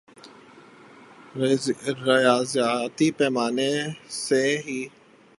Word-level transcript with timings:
ریاضیاتی 2.05 3.07
پیمانے 3.11 3.71
سے 4.19 4.43
ہی 4.65 4.79